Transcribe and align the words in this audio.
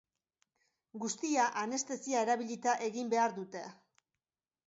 Guztia, 1.03 1.43
anestesia 1.65 2.23
erabilita 2.27 2.75
egin 2.87 3.11
behar 3.13 3.37
dute. 3.39 3.65